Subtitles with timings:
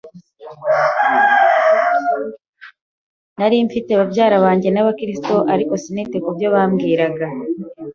[3.37, 7.25] nari mfite babyara banjye b’ abakirisitu ariko sinite ku byo bambwiraga.